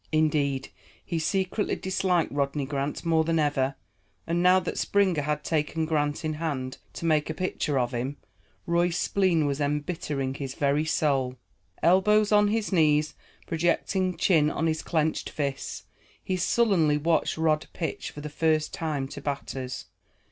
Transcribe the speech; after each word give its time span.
Indeed, 0.11 0.69
he 1.05 1.19
secretly 1.19 1.75
disliked 1.75 2.31
Rodney 2.31 2.65
Grant 2.65 3.05
more 3.05 3.23
than 3.23 3.37
ever, 3.37 3.75
and, 4.25 4.41
now 4.41 4.59
that 4.59 4.79
Springer 4.79 5.21
had 5.21 5.43
taken 5.43 5.85
Grant 5.85 6.25
in 6.25 6.33
hand 6.33 6.79
to 6.93 7.05
make 7.05 7.29
a 7.29 7.35
pitcher 7.35 7.77
of 7.77 7.93
him, 7.93 8.17
Roy's 8.65 8.97
spleen 8.97 9.45
was 9.45 9.61
embittering 9.61 10.33
his 10.33 10.55
very 10.55 10.85
soul. 10.85 11.35
Elbows 11.83 12.31
on 12.31 12.47
his 12.47 12.71
knees, 12.73 13.13
projecting 13.45 14.17
chin 14.17 14.49
on 14.49 14.65
his 14.65 14.81
clenched 14.81 15.29
fists, 15.29 15.83
he 16.23 16.35
sullenly 16.35 16.97
watched 16.97 17.37
Rod 17.37 17.67
pitch 17.71 18.09
for 18.09 18.21
the 18.21 18.27
first 18.27 18.73
time 18.73 19.07
to 19.09 19.21
batters. 19.21 19.85